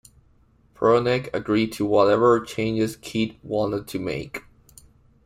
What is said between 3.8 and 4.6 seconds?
to make.